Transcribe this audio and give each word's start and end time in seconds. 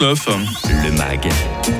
Le 0.00 0.90
MAG, 0.96 1.28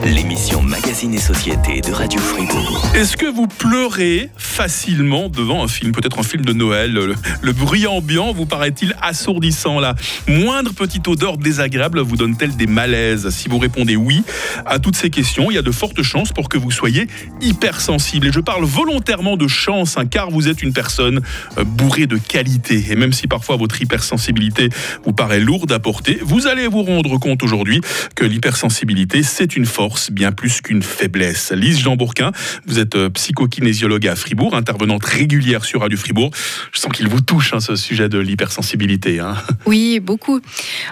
l'émission 0.04 0.60
Magazine 0.60 1.14
et 1.14 1.18
Société 1.18 1.80
de 1.80 1.92
Radio 1.92 2.20
Fribourg. 2.20 2.86
Est-ce 2.94 3.16
que 3.16 3.24
vous 3.24 3.46
pleurez 3.46 4.28
facilement 4.36 5.30
devant 5.30 5.62
un 5.62 5.68
film, 5.68 5.92
peut-être 5.92 6.18
un 6.18 6.22
film 6.22 6.44
de 6.44 6.52
Noël? 6.52 6.92
Le, 6.92 7.14
le 7.40 7.52
bruit 7.52 7.86
ambiant 7.86 8.34
vous 8.34 8.44
paraît-il 8.44 8.94
assourdissant 9.00 9.80
La 9.80 9.94
moindre 10.28 10.74
petite 10.74 11.08
odeur 11.08 11.38
désagréable 11.38 12.00
vous 12.00 12.16
donne-t-elle 12.16 12.54
des 12.54 12.66
malaises? 12.66 13.30
Si 13.30 13.48
vous 13.48 13.58
répondez 13.58 13.96
oui 13.96 14.24
à 14.66 14.78
toutes 14.78 14.96
ces 14.96 15.08
questions, 15.08 15.50
il 15.50 15.54
y 15.54 15.58
a 15.58 15.62
de 15.62 15.72
fortes 15.72 16.02
chances 16.02 16.32
pour 16.32 16.50
que 16.50 16.58
vous 16.58 16.70
soyez 16.70 17.06
hypersensible. 17.40 18.26
Et 18.26 18.32
je 18.32 18.40
parle 18.40 18.64
volontairement 18.64 19.38
de 19.38 19.48
chance, 19.48 19.96
hein, 19.96 20.04
car 20.04 20.30
vous 20.30 20.48
êtes 20.48 20.62
une 20.62 20.74
personne 20.74 21.22
euh, 21.56 21.64
bourrée 21.64 22.06
de 22.06 22.18
qualité. 22.18 22.84
Et 22.90 22.96
même 22.96 23.14
si 23.14 23.26
parfois 23.26 23.56
votre 23.56 23.80
hypersensibilité 23.80 24.68
vous 25.06 25.12
paraît 25.12 25.40
lourde 25.40 25.72
à 25.72 25.78
porter, 25.78 26.18
vous 26.22 26.46
allez 26.46 26.66
vous 26.66 26.82
rendre 26.82 27.18
compte 27.18 27.42
aujourd'hui 27.42 27.80
que 28.14 28.24
l'hypersensibilité, 28.24 29.22
c'est 29.22 29.56
une 29.56 29.66
force 29.66 30.10
bien 30.10 30.32
plus 30.32 30.60
qu'une 30.60 30.82
faiblesse. 30.82 31.52
Lise 31.52 31.78
Jean 31.80 31.96
Bourquin, 31.96 32.32
vous 32.66 32.78
êtes 32.78 32.96
euh, 32.96 33.10
psychokinésiologue 33.10 34.06
à 34.06 34.16
Fribourg, 34.16 34.54
intervenante 34.54 35.04
régulière 35.04 35.64
sur 35.64 35.80
Radio 35.80 35.98
Fribourg. 35.98 36.30
Je 36.72 36.80
sens 36.80 36.92
qu'il 36.92 37.08
vous 37.08 37.20
touche, 37.20 37.52
hein, 37.52 37.60
ce 37.60 37.76
sujet 37.76 38.08
de 38.08 38.18
l'hypersensibilité. 38.18 39.20
Hein. 39.20 39.36
Oui, 39.66 40.00
beaucoup. 40.00 40.40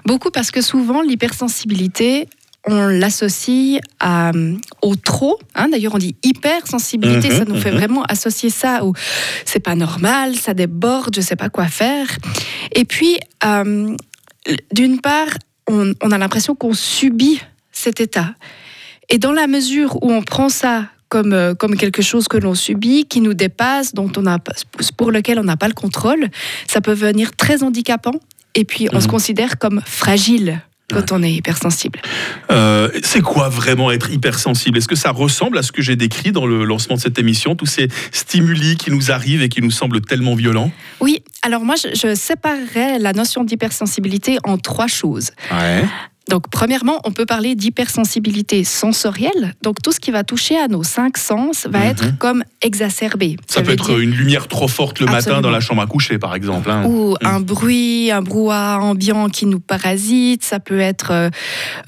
Beaucoup 0.05 0.31
parce 0.31 0.51
que 0.51 0.61
souvent, 0.61 1.03
l'hypersensibilité, 1.03 2.29
on 2.67 2.87
l'associe 2.87 3.81
au 4.83 4.97
trop. 4.97 5.39
Hein. 5.55 5.69
D'ailleurs, 5.71 5.95
on 5.95 5.99
dit 5.99 6.17
hypersensibilité, 6.23 7.31
mhm, 7.31 7.37
ça 7.37 7.45
nous 7.45 7.61
fait 7.61 7.71
mhm. 7.71 7.79
vraiment 7.79 8.03
associer 8.05 8.51
ça 8.51 8.85
au 8.85 8.95
c'est 9.45 9.61
pas 9.61 9.75
normal, 9.75 10.37
ça 10.37 10.55
déborde, 10.55 11.15
je 11.15 11.21
sais 11.21 11.37
pas 11.37 11.49
quoi 11.49 11.67
faire. 11.67 12.07
Et 12.73 12.85
puis, 12.85 13.19
euh, 13.45 13.95
d'une 14.73 15.01
part, 15.01 15.29
on, 15.71 16.11
a 16.11 16.19
l'impression 16.19 16.55
qu'on 16.55 16.75
subit 16.75 17.41
cet 17.73 18.01
état. 18.01 18.35
Et 19.09 19.19
dans 19.19 19.33
la 19.33 19.47
mesure 19.47 20.03
où 20.03 20.13
on 20.13 20.23
prend 20.23 20.49
ça 20.49 20.87
comme, 21.09 21.33
euh, 21.33 21.55
comme 21.55 21.77
quelque 21.77 22.03
chose 22.03 22.29
que 22.29 22.37
l'on 22.37 22.55
subit, 22.55 23.07
qui 23.07 23.21
nous 23.21 23.35
dépasse, 23.35 23.95
dont 23.95 24.11
on 24.17 24.27
a, 24.27 24.39
pour 24.97 25.11
lequel 25.11 25.39
on 25.39 25.45
n'a 25.45 25.57
pas 25.57 25.69
le 25.69 25.75
contrôle, 25.75 26.29
ça 26.69 26.81
peut 26.81 26.93
venir 26.93 27.35
très 27.35 27.63
handicapant. 27.63 28.15
Et 28.55 28.65
puis, 28.65 28.89
on 28.93 29.01
se 29.01 29.07
mhm. 29.07 29.11
considère 29.11 29.59
comme 29.59 29.81
fragile 29.85 30.63
quand 30.93 31.13
on 31.13 31.23
est 31.23 31.33
hypersensible. 31.33 32.01
Euh, 32.51 32.89
c'est 33.03 33.21
quoi 33.21 33.49
vraiment 33.49 33.91
être 33.91 34.11
hypersensible? 34.11 34.79
Est-ce 34.79 34.89
que 34.89 34.97
ça 34.97 35.11
ressemble 35.11 35.59
à 35.59 35.63
ce 35.63 35.73
que 35.73 35.83
j'ai 35.83 35.97
décrit 35.97 36.33
dans 36.33 36.47
le 36.47 36.65
lancement 36.65 36.97
de 36.97 37.01
cette 37.01 37.19
émission, 37.19 37.57
tous 37.57 37.67
ces 37.67 37.89
stimuli 38.13 38.77
qui 38.77 38.91
nous 38.91 39.11
arrivent 39.11 39.43
et 39.43 39.49
qui 39.49 39.63
nous 39.63 39.71
semblent 39.71 40.01
tellement 40.01 40.35
violents? 40.35 40.71
Oui, 41.01 41.23
alors 41.43 41.65
moi 41.65 41.75
je, 41.77 41.95
je 41.95 42.15
séparerais 42.15 42.99
la 42.99 43.13
notion 43.13 43.45
d'hypersensibilité 43.45 44.39
en 44.45 44.59
trois 44.59 44.87
choses. 44.87 45.31
Ouais. 45.51 45.85
Donc, 46.31 46.45
premièrement, 46.49 47.01
on 47.05 47.11
peut 47.11 47.27
parler 47.27 47.57
d'hypersensibilité 47.57 48.63
sensorielle. 48.63 49.55
Donc, 49.63 49.83
tout 49.83 49.91
ce 49.91 49.99
qui 49.99 50.13
va 50.13 50.23
toucher 50.23 50.57
à 50.57 50.69
nos 50.69 50.85
cinq 50.85 51.19
sens 51.19 51.67
va 51.69 51.81
mhm. 51.81 51.87
être 51.87 52.19
comme 52.19 52.45
exacerbé. 52.63 53.37
Ça, 53.49 53.63
peut 53.63 53.73
être 53.73 53.99
une 53.99 54.13
lumière 54.13 54.47
trop 54.47 54.69
forte 54.69 55.01
le 55.01 55.07
matin 55.07 55.41
dans 55.41 55.51
la 55.51 55.61
chambre 55.61 55.83
à 55.83 55.87
coucher, 55.87 56.19
par 56.19 56.35
exemple. 56.37 56.71
Hein. 56.71 56.85
Ou 56.87 57.11
mhm. 57.11 57.17
un 57.27 57.41
bruit, 57.41 58.13
un 58.13 58.23
brouhaha 58.23 58.79
ambiant 58.79 59.29
qui 59.29 59.47
nous 59.47 59.61
parasite. 59.61 60.45
Ça 60.45 60.61
peut 60.61 60.79
être 60.79 61.11
euh, 61.11 61.31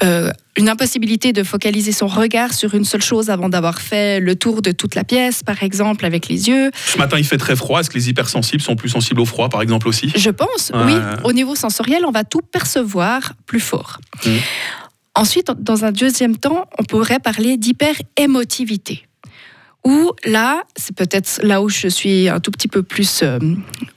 euh, 0.03 0.33
une 0.59 0.69
impossibilité 0.69 1.33
de 1.33 1.43
focaliser 1.43 1.93
son 1.93 2.07
regard 2.07 2.53
sur 2.53 2.75
une 2.75 2.85
seule 2.85 3.03
chose 3.03 3.31
avant 3.31 3.49
d'avoir 3.49 3.81
fait 3.81 4.21
le 4.21 4.37
tour 4.37 4.61
de 4.61 4.71
toute 4.71 4.95
la 4.95 5.05
pièce, 5.05 5.43
par 5.43 5.63
exemple, 5.63 6.05
avec 6.05 6.29
les 6.29 6.49
yeux. 6.49 6.71
Ce 6.87 6.99
matin, 6.99 7.17
il 7.19 7.25
fait 7.25 7.39
très 7.39 7.57
froid. 7.57 7.81
Est-ce 7.81 7.89
que 7.89 7.95
les 7.95 8.11
hypersensibles 8.11 8.63
sont 8.63 8.77
plus 8.77 8.91
sensibles 8.91 9.21
au 9.21 9.25
froid, 9.25 9.49
par 9.49 9.63
exemple, 9.63 9.89
aussi? 9.89 10.13
Je 10.15 10.31
pense, 10.31 10.73
oui. 10.75 10.95
Au 11.25 11.33
niveau 11.33 11.55
sensoriel, 11.55 12.05
on 12.07 12.11
va 12.11 12.25
tout 12.25 12.43
percevoir 12.43 13.33
plus 13.47 13.61
fort. 13.61 13.99
Mmh. 14.27 14.31
Ensuite, 15.15 15.51
dans 15.59 15.85
un 15.85 15.93
deuxième 15.93 16.37
temps, 16.37 16.67
on 16.79 16.85
pourrait 16.85 17.19
parler 17.19 17.57
d'hyper-émotivité. 17.57 19.07
Ou 19.85 20.13
là, 20.25 20.63
c'est 20.77 20.95
peut-être 20.95 21.41
là 21.43 21.61
où 21.61 21.69
je 21.69 21.89
suis 21.89 22.29
un 22.29 22.41
tout 22.41 22.51
petit 22.51 22.69
peu 22.69 22.83
plus 22.83 23.21
euh, 23.23 23.39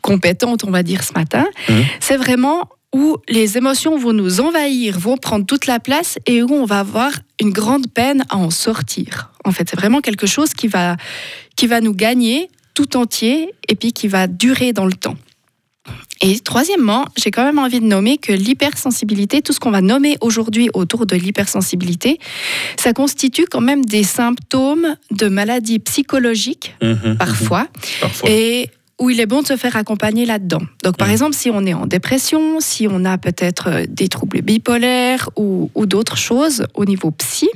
compétente, 0.01 0.63
on 0.63 0.71
va 0.71 0.83
dire, 0.83 1.03
ce 1.03 1.13
matin, 1.13 1.45
mmh. 1.69 1.73
c'est 1.99 2.17
vraiment 2.17 2.69
où 2.95 3.17
les 3.27 3.57
émotions 3.57 3.97
vont 3.97 4.13
nous 4.13 4.39
envahir, 4.39 4.97
vont 4.97 5.17
prendre 5.17 5.45
toute 5.45 5.65
la 5.65 5.81
place 5.81 6.17
et 6.25 6.41
où 6.41 6.53
on 6.53 6.63
va 6.63 6.79
avoir 6.79 7.11
une 7.41 7.51
grande 7.51 7.87
peine 7.87 8.23
à 8.29 8.37
en 8.37 8.49
sortir. 8.49 9.31
En 9.43 9.51
fait, 9.51 9.69
c'est 9.69 9.75
vraiment 9.75 9.99
quelque 9.99 10.25
chose 10.25 10.53
qui 10.53 10.69
va, 10.69 10.95
qui 11.57 11.67
va 11.67 11.81
nous 11.81 11.93
gagner 11.93 12.49
tout 12.73 12.95
entier 12.95 13.53
et 13.67 13.75
puis 13.75 13.91
qui 13.91 14.07
va 14.07 14.27
durer 14.27 14.71
dans 14.71 14.85
le 14.85 14.93
temps. 14.93 15.17
Et 16.21 16.39
troisièmement, 16.39 17.05
j'ai 17.17 17.31
quand 17.31 17.43
même 17.43 17.59
envie 17.59 17.81
de 17.81 17.85
nommer 17.85 18.17
que 18.17 18.31
l'hypersensibilité, 18.31 19.41
tout 19.41 19.51
ce 19.51 19.59
qu'on 19.59 19.71
va 19.71 19.81
nommer 19.81 20.17
aujourd'hui 20.21 20.69
autour 20.73 21.05
de 21.05 21.17
l'hypersensibilité, 21.17 22.17
ça 22.77 22.93
constitue 22.93 23.45
quand 23.51 23.59
même 23.59 23.83
des 23.83 24.03
symptômes 24.03 24.95
de 25.11 25.27
maladies 25.27 25.79
psychologiques 25.79 26.73
mmh, 26.81 26.91
mmh. 26.91 27.17
parfois. 27.17 27.67
parfois. 27.99 28.29
Et 28.29 28.69
où 28.99 29.09
il 29.09 29.19
est 29.19 29.25
bon 29.25 29.41
de 29.41 29.47
se 29.47 29.57
faire 29.57 29.75
accompagner 29.75 30.25
là-dedans. 30.25 30.61
Donc, 30.83 30.97
par 30.97 31.07
mm. 31.07 31.11
exemple, 31.11 31.35
si 31.35 31.49
on 31.49 31.65
est 31.65 31.73
en 31.73 31.85
dépression, 31.85 32.59
si 32.59 32.87
on 32.89 33.03
a 33.05 33.17
peut-être 33.17 33.67
euh, 33.67 33.85
des 33.87 34.07
troubles 34.07 34.41
bipolaires 34.41 35.29
ou, 35.35 35.69
d'autres 35.85 36.17
choses 36.17 36.65
au 36.73 36.85
niveau 36.85 37.11
psy, 37.11 37.49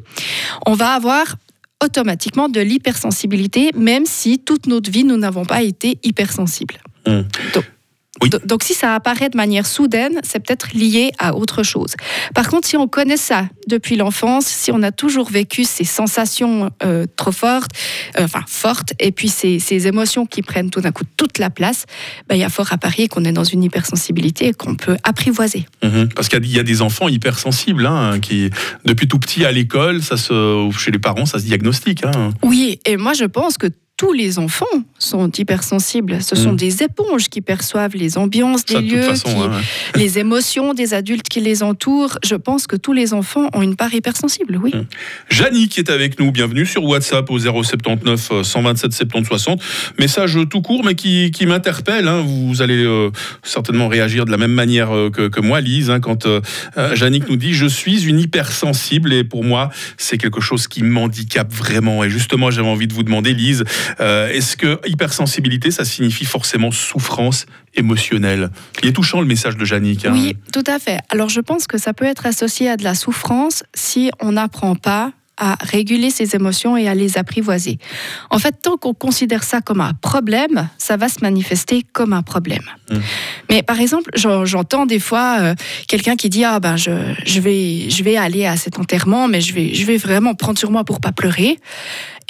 on 0.66 0.74
va 0.74 0.94
avoir 0.94 1.36
automatiquement 1.84 2.50
de 2.50 2.60
l'hypersensibilité, 2.60 3.72
même 3.76 4.06
si 4.06 4.40
toute 4.40 4.68
notre 4.68 4.92
vie, 4.92 5.04
nous 5.04 5.18
n'avons 5.18 5.46
pas 5.46 5.64
été 5.64 5.98
hypersensibles. 6.04 6.78
Mm. 7.08 7.22
Donc 7.54 7.66
si 8.62 8.74
ça 8.74 8.96
apparaît 8.96 9.30
de 9.30 9.38
manière 9.38 9.66
soudaine, 9.66 10.20
c'est 10.24 10.40
peut-être 10.40 10.74
lié 10.74 11.12
à 11.18 11.36
autre 11.36 11.64
chose. 11.64 11.96
Par 12.34 12.48
contre, 12.50 12.68
si 12.68 12.78
on 12.78 12.88
connaît 12.88 13.18
ça 13.18 13.48
depuis 13.68 13.96
l'enfance, 13.96 14.46
si 14.46 14.72
on 14.72 14.84
a 14.84 14.92
toujours 14.92 15.30
vécu 15.30 15.64
ces 15.64 15.84
sensations 15.84 16.70
euh, 16.84 17.06
trop 17.16 17.32
fortes, 17.32 17.72
euh, 18.18 18.26
enfin 18.26 18.44
fortes, 18.48 18.94
et 19.00 19.12
puis 19.12 19.30
ces, 19.30 19.60
ces, 19.60 19.88
émotions 19.88 20.26
qui 20.26 20.42
prennent 20.42 20.70
tout 20.70 20.82
d'un 20.82 20.92
coup 20.92 21.04
toute 21.18 21.38
la 21.38 21.50
place, 21.50 21.86
ben, 22.28 22.36
il 22.36 22.42
y 22.42 22.44
a 22.44 22.50
fort 22.50 22.72
à 22.72 22.78
parier 22.78 23.08
qu'on 23.08 23.24
est 23.26 23.32
dans 23.32 23.44
une 23.44 23.64
hypersensibilité 23.64 24.48
et 24.48 24.54
qu'on 24.54 24.76
peut 24.76 24.98
apprivoiser. 25.04 25.66
Mhm. 25.84 26.10
parce 26.10 26.28
qu'il 26.30 26.46
y, 26.46 26.60
a 26.60 26.64
des 26.64 26.82
enfants 26.82 27.08
hypersensibles 27.08 27.86
hein, 27.86 28.20
qui, 28.20 28.50
depuis 28.86 29.08
tout 29.08 29.20
petit 29.20 29.46
à 29.46 29.52
l'école, 29.52 30.04
ça 30.04 30.18
se, 30.18 30.70
chez 30.78 30.92
les 30.92 31.00
parents, 31.00 31.26
ça 31.26 31.40
se 31.40 31.46
diagnostique. 31.46 32.04
Hein. 32.04 32.32
Oui, 32.44 32.80
et 32.86 32.98
moi 32.98 33.14
je 33.14 33.26
pense 33.26 33.58
que 33.58 33.68
tous 34.00 34.14
les 34.14 34.40
enfants 34.40 34.66
sont 34.98 35.30
hypersensibles. 35.30 36.24
Ce 36.24 36.38
sont 36.38 36.54
mm. 36.54 36.56
des 36.56 36.84
éponges 36.84 37.28
qui 37.28 37.42
perçoivent 37.42 37.98
les 37.98 38.18
ambiances 38.18 38.64
des 38.64 38.80
lieux, 38.80 39.10
les 39.96 40.20
émotions 40.20 40.74
des 40.74 40.94
adultes 40.94 41.28
qui 41.28 41.42
les 41.42 41.64
entourent. 41.64 42.18
Je 42.24 42.36
pense 42.36 42.66
que 42.66 42.78
tous 42.78 42.94
les 42.94 43.14
enfants 43.14 43.50
ont 43.54 43.62
une 43.62 43.76
part 43.76 43.94
hypersensible, 43.94 44.58
oui. 44.64 44.72
Mm. 44.74 45.68
qui 45.68 45.82
est 45.82 45.90
avec 45.90 46.18
nous, 46.18 46.32
bienvenue 46.32 46.66
sur 46.66 46.86
WhatsApp 46.86 47.30
au 47.30 47.40
079 47.40 48.42
127 48.42 48.94
70 48.94 49.28
60. 49.28 49.62
Message 50.00 50.40
tout 50.50 50.62
court 50.62 50.86
mais 50.86 50.96
qui, 50.96 51.46
m'interpelle. 51.46 52.08
Hein. 52.08 52.24
Vous 52.26 52.62
allez 52.62 52.82
euh, 52.82 53.10
certainement 53.44 53.90
réagir 53.90 54.24
de 54.24 54.32
la 54.32 54.38
même 54.38 54.54
manière 54.54 54.96
euh, 54.96 55.10
que, 55.10 55.42
moi, 55.42 55.60
Lise, 55.60 55.90
hein, 55.90 56.00
quand 56.00 56.26
euh, 56.26 56.40
nous 57.28 57.36
dit 57.36 57.54
«Je 57.54 57.66
suis 57.66 58.06
une 58.06 58.22
hypersensible 58.22 59.12
et 59.12 59.26
pour 59.26 59.44
moi, 59.44 59.70
c'est 59.98 60.18
quelque 60.18 60.40
chose 60.40 60.70
qui 60.70 60.84
m'handicape 60.84 61.52
vraiment.» 61.52 62.02
Et 62.06 62.10
justement, 62.10 62.50
j'avais 62.50 62.70
envie 62.70 62.88
de 62.88 62.94
vous 62.94 63.04
demander, 63.04 63.34
Lise, 63.34 63.66
euh, 64.00 64.30
est-ce 64.30 64.58
que 64.58 64.80
hypersensibilité, 64.86 65.72
ça 65.72 65.86
signifie 65.86 66.26
forcément 66.26 66.72
souffrance 66.72 67.46
émotionnelle 67.76 68.50
Il 68.82 68.90
est 68.90 68.94
touchant 68.94 69.22
le 69.22 69.28
message 69.28 69.58
de 69.58 69.66
Jannick. 69.66 70.06
Hein. 70.06 70.12
Oui, 70.14 70.36
tout 70.52 70.64
à 70.68 70.80
fait. 70.80 71.00
Alors 71.10 71.30
je 71.30 71.42
pense 71.42 71.68
que 71.68 71.78
ça 71.78 71.94
peut 71.94 72.06
être 72.06 72.26
associé 72.26 72.70
à 72.70 72.78
de 72.78 72.84
la 72.84 72.96
souffrance 72.96 73.64
si 73.74 74.12
on 74.20 74.34
n'apprend 74.34 74.76
pas 74.76 75.12
à 75.40 75.56
réguler 75.62 76.10
ses 76.10 76.36
émotions 76.36 76.78
et 76.78 76.88
à 76.88 76.94
les 76.94 77.18
apprivoiser. 77.18 77.80
En 78.30 78.40
fait, 78.40 78.56
tant 78.62 78.78
qu'on 78.78 78.94
considère 78.94 79.44
ça 79.44 79.62
comme 79.62 79.82
un 79.82 79.94
problème, 79.94 80.70
ça 80.78 80.98
va 80.98 81.08
se 81.08 81.22
manifester 81.22 81.84
comme 81.94 82.14
un 82.14 82.22
problème. 82.22 82.64
Mmh. 82.92 82.98
Mais 83.50 83.64
par 83.64 83.80
exemple, 83.80 84.12
j'entends 84.16 84.86
des 84.86 85.00
fois 85.00 85.38
euh, 85.40 85.56
quelqu'un 85.88 86.18
qui 86.18 86.30
dit 86.30 86.44
ah 86.44 86.60
ben 86.60 86.76
je, 86.76 86.92
je, 87.26 87.40
vais 87.40 87.90
je 87.90 88.04
vais 88.04 88.18
aller 88.18 88.46
à 88.46 88.58
cet 88.58 88.80
enterrement, 88.80 89.28
mais 89.28 89.40
je 89.40 89.54
vais 89.54 89.74
je 89.74 89.86
vais 89.86 89.98
vraiment 89.98 90.36
prendre 90.36 90.60
sur 90.60 90.72
moi 90.72 90.84
pour 90.84 91.00
pas 91.00 91.14
pleurer 91.14 91.58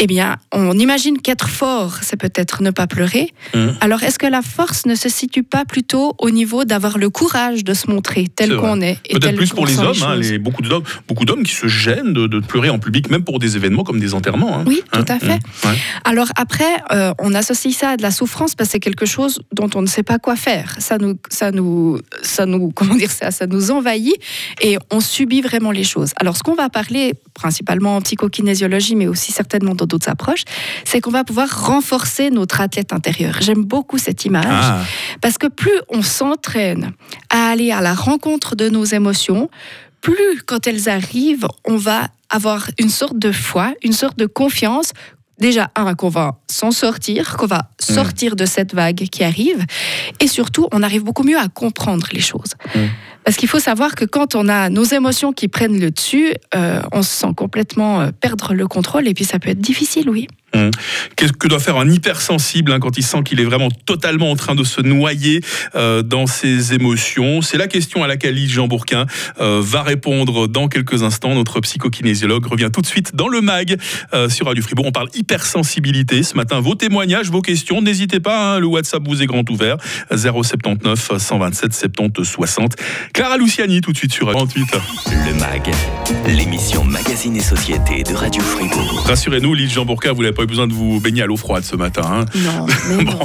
eh 0.02 0.08
bien, 0.08 0.38
on 0.54 0.72
imagine 0.80 1.20
qu'être 1.20 1.50
fort, 1.50 1.98
c'est 2.02 2.16
peut-être 2.16 2.64
ne 2.64 2.72
pas 2.72 2.88
pleurer. 2.88 3.34
Mmh. 3.54 3.68
Alors, 3.82 4.02
est-ce 4.02 4.18
que 4.18 4.26
la 4.26 4.42
force 4.42 4.86
ne 4.86 4.96
se 4.96 5.10
situe 5.10 5.44
pas 5.44 5.66
plutôt 5.66 6.16
au 6.20 6.30
niveau 6.30 6.64
d'avoir 6.64 6.98
le 6.98 7.10
courage 7.10 7.66
de 7.66 7.74
se 7.74 7.92
montrer 7.92 8.28
tel 8.34 8.56
qu'on 8.56 8.80
est, 8.80 8.98
Peut-être 9.12 9.36
plus 9.36 9.50
pour 9.50 9.68
les 9.68 9.78
hommes, 9.78 10.02
hein, 10.04 10.16
les, 10.16 10.40
beaucoup 10.40 10.62
d'hommes, 10.62 10.84
beaucoup 11.10 11.26
d'hommes 11.26 11.44
qui 11.44 11.54
se 11.54 11.68
gênent 11.68 12.14
de, 12.14 12.40
pleurer 12.40 12.70
en 12.70 12.80
public, 12.80 13.10
même 13.10 13.26
pour 13.26 13.40
des 13.40 13.58
événements 13.58 13.84
comme 13.84 14.00
des 14.00 14.14
enterrements. 14.14 14.60
Hein. 14.60 14.64
Oui, 14.66 14.82
tout 14.90 15.04
à 15.06 15.14
hein 15.14 15.20
fait. 15.20 15.36
Mmh. 15.36 15.76
Alors 16.06 16.30
après, 16.38 16.64
euh, 16.94 17.14
on 17.20 17.34
associe 17.34 17.76
ça 17.76 17.90
à 17.90 17.98
de 17.98 18.02
la 18.02 18.12
souffrance 18.12 18.56
parce 18.56 18.70
que 18.70 18.72
c'est 18.72 18.80
quelque 18.80 19.06
chose 19.06 19.42
dont 19.52 19.70
on 19.76 19.82
ne 19.82 19.88
sait 19.88 20.04
pas 20.04 20.18
quoi 20.18 20.38
faire. 20.38 20.76
Ça 20.80 20.98
nous, 20.98 21.16
ça 21.30 21.52
nous, 21.52 22.00
ça 22.22 22.46
nous, 22.46 22.72
comment 22.76 22.96
dire 22.96 23.12
ça, 23.12 23.32
ça 23.32 23.48
nous 23.48 23.72
envahit 23.72 24.16
et 24.62 24.78
on 24.92 25.02
subit 25.02 25.42
vraiment 25.42 25.72
les 25.72 25.84
choses. 25.84 26.14
Alors, 26.16 26.38
ce 26.38 26.44
qu'on 26.44 26.56
va 26.56 26.70
parler 26.70 27.16
principalement 27.34 27.98
en 27.98 28.02
psychokinésiologie, 28.02 28.96
mais 28.96 29.08
aussi 29.08 29.34
certainement 29.34 29.76
dans 29.76 29.89
d'autres 29.90 30.10
approches, 30.10 30.44
c'est 30.86 31.02
qu'on 31.02 31.12
va 31.12 31.24
pouvoir 31.24 31.66
renforcer 31.68 32.30
notre 32.30 32.62
athlète 32.62 32.94
intérieur. 32.94 33.38
J'aime 33.42 33.66
beaucoup 33.66 33.98
cette 33.98 34.24
image 34.26 34.46
ah. 34.48 34.82
parce 35.22 35.38
que 35.38 35.48
plus 35.48 35.80
on 35.90 36.02
s'entraîne 36.02 36.94
à 37.30 37.50
aller 37.50 37.72
à 37.72 37.82
la 37.82 37.94
rencontre 37.94 38.56
de 38.56 38.70
nos 38.70 38.86
émotions, 38.86 39.50
plus 40.02 40.42
quand 40.46 40.68
elles 40.68 40.88
arrivent, 40.88 41.48
on 41.66 41.76
va 41.76 42.08
avoir 42.30 42.70
une 42.80 42.90
sorte 42.90 43.18
de 43.18 43.32
foi, 43.32 43.74
une 43.84 43.94
sorte 43.94 44.18
de 44.18 44.28
confiance 44.28 44.94
déjà, 45.40 45.72
un, 45.76 45.96
qu'on 45.96 46.10
va 46.10 46.38
s'en 46.48 46.72
sortir, 46.72 47.38
qu'on 47.38 47.48
va 47.48 47.70
Mm. 47.90 47.94
sortir 47.94 48.36
de 48.36 48.46
cette 48.46 48.74
vague 48.74 49.08
qui 49.10 49.24
arrive, 49.24 49.66
et 50.20 50.28
surtout, 50.28 50.68
on 50.72 50.84
arrive 50.84 51.04
beaucoup 51.04 51.24
mieux 51.24 51.38
à 51.38 51.48
comprendre 51.48 52.08
les 52.12 52.20
choses. 52.20 52.54
Mm. 52.76 52.80
Parce 53.24 53.38
qu'il 53.38 53.50
faut 53.50 53.60
savoir 53.60 53.96
que 53.96 54.06
quand 54.06 54.36
on 54.36 54.48
a 54.48 54.70
nos 54.70 54.84
émotions 54.84 55.34
qui 55.34 55.48
prennent 55.48 55.80
le 55.80 55.92
dessus, 55.92 56.34
euh, 56.56 56.82
on 56.92 57.02
se 57.04 57.10
sent 57.10 57.34
complètement 57.36 58.02
euh, 58.02 58.12
perdre 58.12 58.54
le 58.54 58.68
contrôle, 58.68 59.08
et 59.08 59.14
puis 59.14 59.26
ça 59.26 59.40
peut 59.40 59.50
être 59.50 59.62
difficile, 59.62 60.10
oui. 60.10 60.28
Qu'est-ce 61.16 61.34
que 61.34 61.48
doit 61.48 61.60
faire 61.60 61.78
un 61.78 61.90
hypersensible 61.90 62.72
hein, 62.72 62.80
quand 62.80 62.98
il 62.98 63.04
sent 63.04 63.24
qu'il 63.24 63.40
est 63.40 63.46
vraiment 63.46 63.70
totalement 63.86 64.32
en 64.32 64.36
train 64.36 64.56
de 64.56 64.64
se 64.64 64.82
noyer 64.82 65.42
euh, 65.76 66.02
dans 66.02 66.28
ses 66.28 66.74
émotions? 66.74 67.42
C'est 67.42 67.58
la 67.58 67.68
question 67.68 68.04
à 68.04 68.08
laquelle 68.08 68.36
Lise 68.36 68.52
Jean 68.52 68.68
Bourquin 68.68 69.06
euh, 69.40 69.62
va 69.64 69.84
répondre 69.84 70.48
dans 70.48 70.68
quelques 70.68 71.04
instants. 71.04 71.36
Notre 71.36 71.60
psychokinésiologue 71.60 72.46
revient 72.46 72.70
tout 72.74 72.82
de 72.82 72.88
suite 72.88 73.16
dans 73.16 73.28
le 73.28 73.42
MAG 73.42 73.78
euh, 74.14 74.30
sur 74.30 74.48
Radio 74.48 74.64
Fribourg. 74.64 74.86
On 74.88 74.92
parle 74.92 75.10
hypersensibilité 75.14 76.24
ce 76.24 76.36
matin. 76.36 76.60
Vos 76.60 76.76
témoignages, 76.76 77.30
vos 77.30 77.42
questions, 77.42 77.82
n'hésitez 77.82 78.20
pas. 78.20 78.56
hein, 78.56 78.60
le 78.60 78.68
WhatsApp 78.68 79.04
vous 79.06 79.22
est 79.22 79.26
grand 79.28 79.48
ouvert. 79.50 79.78
079 80.12 81.18
127 81.18 81.74
70 81.74 82.24
60. 82.26 82.76
Clara 83.14 83.38
Luciani 83.38 83.82
tout 83.82 83.92
de 83.92 83.98
suite 83.98 84.14
sur 84.14 84.32
48. 84.32 84.66
Le 85.26 85.34
MAG, 85.40 85.70
l'émission 86.28 86.84
Magazine 86.84 87.36
et 87.36 87.42
Société 87.42 88.04
de 88.04 88.14
Radio 88.14 88.42
Fribourg. 88.42 89.04
Rassurez-nous, 89.06 89.54
Lise 89.54 89.74
Jean 89.74 89.86
Bourquin, 89.86 90.14
vous 90.14 90.24
n'avez 90.24 90.36
pas 90.40 90.44
eu 90.44 90.48
besoin 90.48 90.68
de 90.68 90.74
vous 90.74 91.02
baigner 91.02 91.22
à 91.22 91.26
l'eau 91.26 91.36
froide 91.36 91.66
ce 91.66 91.76
matin. 91.76 92.02
hein. 92.06 92.26
Non, 92.34 92.66
mais 92.98 93.04
non. 93.04 93.20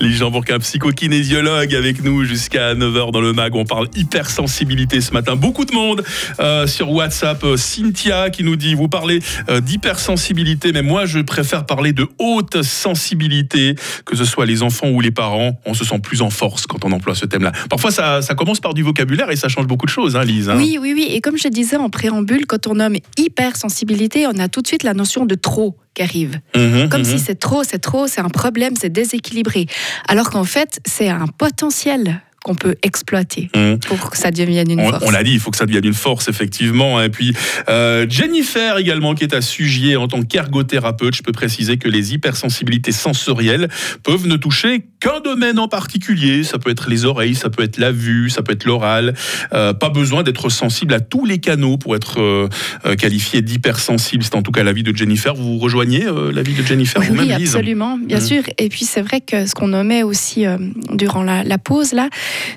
Lise 0.00 0.16
Jean 0.16 0.30
Bourquin, 0.30 0.58
psychokinésiologue 0.58 1.74
avec 1.74 2.02
nous 2.02 2.24
jusqu'à 2.24 2.74
9h 2.74 3.12
dans 3.12 3.20
le 3.20 3.34
MAG. 3.34 3.54
On 3.54 3.66
parle 3.66 3.88
hypersensibilité 3.94 5.02
ce 5.02 5.12
matin. 5.12 5.36
Beaucoup 5.36 5.66
de 5.66 5.74
monde 5.74 6.02
euh, 6.40 6.66
sur 6.66 6.90
WhatsApp. 6.90 7.44
Euh, 7.44 7.58
Cynthia 7.58 8.30
qui 8.30 8.44
nous 8.44 8.56
dit, 8.56 8.74
vous 8.74 8.88
parlez 8.88 9.20
euh, 9.50 9.60
d'hypersensibilité, 9.60 10.72
mais 10.72 10.80
moi 10.80 11.04
je 11.04 11.18
préfère 11.18 11.66
parler 11.66 11.92
de 11.92 12.06
haute 12.18 12.62
sensibilité, 12.62 13.74
que 14.06 14.16
ce 14.16 14.24
soit 14.24 14.46
les 14.46 14.62
enfants 14.62 14.88
ou 14.88 15.02
les 15.02 15.10
parents. 15.10 15.60
On 15.66 15.74
se 15.74 15.84
sent 15.84 15.98
plus 15.98 16.22
en 16.22 16.30
force 16.30 16.66
quand 16.66 16.86
on 16.86 16.92
emploie 16.92 17.14
ce 17.14 17.26
thème-là. 17.26 17.52
Parfois 17.68 17.90
ça, 17.90 18.22
ça 18.22 18.34
commence 18.34 18.60
par 18.60 18.72
du 18.72 18.82
vocabulaire 18.82 19.30
et 19.30 19.36
ça 19.36 19.48
change 19.48 19.66
beaucoup 19.66 19.84
de 19.86 19.90
choses, 19.90 20.16
hein, 20.16 20.24
Lise. 20.24 20.48
hein. 20.48 20.54
Oui, 20.56 20.78
oui, 20.80 20.92
oui. 20.94 21.08
Et 21.10 21.20
comme 21.20 21.36
je 21.36 21.48
disais 21.48 21.76
en 21.76 21.90
préambule, 21.90 22.46
quand 22.46 22.66
on 22.68 22.76
nomme 22.76 22.96
hypersensibilité, 23.18 24.26
on 24.26 24.38
a 24.38 24.48
tout 24.48 24.62
de 24.62 24.66
suite 24.66 24.82
la 24.82 24.94
notion 24.94 25.26
de 25.26 25.34
trop 25.34 25.76
qui 26.00 26.02
arrive. 26.02 26.40
Mhm, 26.56 26.88
Comme 26.88 27.02
mhm. 27.02 27.06
si 27.06 27.18
c'est 27.18 27.38
trop, 27.38 27.62
c'est 27.64 27.78
trop, 27.78 28.06
c'est 28.06 28.20
un 28.20 28.28
problème, 28.28 28.74
c'est 28.80 28.90
déséquilibré. 28.90 29.66
Alors 30.08 30.30
qu'en 30.30 30.44
fait, 30.44 30.80
c'est 30.86 31.08
un 31.08 31.26
potentiel 31.26 32.22
qu'on 32.44 32.54
peut 32.54 32.76
exploiter 32.82 33.50
Mhm. 33.54 33.78
pour 33.80 34.10
que 34.10 34.16
ça 34.16 34.30
devienne 34.30 34.70
une 34.70 34.80
On, 34.80 34.88
force. 34.90 35.04
on 35.06 35.10
l'a 35.10 35.22
dit, 35.22 35.32
il 35.32 35.40
faut 35.40 35.50
que 35.50 35.56
ça 35.56 35.66
devienne 35.66 35.84
une 35.84 35.94
force, 35.94 36.28
effectivement. 36.28 37.00
Et 37.02 37.08
puis, 37.10 37.34
euh, 37.68 38.06
Jennifer 38.08 38.78
également, 38.78 39.14
qui 39.14 39.24
est 39.24 39.34
à 39.34 39.40
Sugier 39.42 39.96
en 39.96 40.08
tant 40.08 40.22
qu'ergothérapeute, 40.22 41.14
je 41.16 41.22
peux 41.22 41.32
préciser 41.32 41.76
que 41.76 41.88
les 41.88 42.14
hypersensibilités 42.14 42.92
sensorielles 42.92 43.68
peuvent 44.02 44.26
ne 44.26 44.36
toucher 44.36 44.84
qu'un 45.00 45.20
domaine 45.20 45.58
en 45.58 45.68
particulier. 45.68 46.44
Ça 46.44 46.58
peut 46.58 46.70
être 46.70 46.88
les 46.90 47.04
oreilles, 47.04 47.34
ça 47.34 47.50
peut 47.50 47.62
être 47.62 47.78
la 47.78 47.92
vue, 47.92 48.30
ça 48.30 48.42
peut 48.42 48.52
être 48.52 48.64
l'oral. 48.64 49.14
Euh, 49.52 49.72
pas 49.74 49.88
besoin 49.90 50.22
d'être 50.22 50.48
sensible 50.50 50.94
à 50.94 51.00
tous 51.00 51.24
les 51.24 51.38
canaux 51.38 51.76
pour 51.78 51.94
être 51.96 52.20
euh, 52.20 52.48
qualifié 52.96 53.42
d'hypersensible. 53.42 54.24
C'est 54.24 54.34
en 54.34 54.42
tout 54.42 54.52
cas 54.52 54.62
l'avis 54.62 54.82
de 54.82 54.96
Jennifer. 54.96 55.34
Vous 55.34 55.58
rejoignez 55.58 56.04
l'avis 56.32 56.54
de 56.54 56.62
Jennifer 56.62 57.00
Oui, 57.00 57.08
oui, 57.18 57.32
absolument, 57.32 57.98
bien 57.98 58.18
Mhm. 58.18 58.24
sûr. 58.26 58.42
Et 58.58 58.68
puis 58.68 58.84
c'est 58.84 59.02
vrai 59.02 59.20
que 59.20 59.46
ce 59.46 59.54
qu'on 59.54 59.68
nommait 59.68 60.02
aussi 60.02 60.44
durant 60.92 61.22
la, 61.22 61.44
la 61.44 61.58
pause 61.58 61.92
là, 61.92 62.08